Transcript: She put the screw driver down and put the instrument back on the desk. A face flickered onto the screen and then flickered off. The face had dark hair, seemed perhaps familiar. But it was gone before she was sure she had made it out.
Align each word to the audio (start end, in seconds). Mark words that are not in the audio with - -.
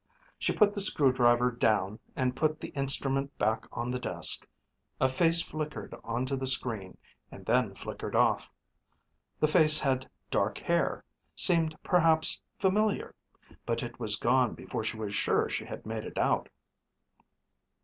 She 0.39 0.51
put 0.51 0.73
the 0.73 0.81
screw 0.81 1.13
driver 1.13 1.51
down 1.51 1.99
and 2.15 2.35
put 2.35 2.59
the 2.59 2.69
instrument 2.69 3.37
back 3.37 3.67
on 3.71 3.91
the 3.91 3.99
desk. 3.99 4.47
A 4.99 5.07
face 5.07 5.43
flickered 5.43 5.93
onto 6.03 6.35
the 6.35 6.47
screen 6.47 6.97
and 7.31 7.45
then 7.45 7.75
flickered 7.75 8.15
off. 8.15 8.49
The 9.39 9.47
face 9.47 9.79
had 9.79 10.09
dark 10.31 10.57
hair, 10.57 11.05
seemed 11.35 11.77
perhaps 11.83 12.41
familiar. 12.57 13.13
But 13.63 13.83
it 13.83 13.99
was 13.99 14.15
gone 14.15 14.55
before 14.55 14.83
she 14.83 14.97
was 14.97 15.13
sure 15.13 15.47
she 15.49 15.65
had 15.65 15.85
made 15.85 16.03
it 16.05 16.17
out. 16.17 16.49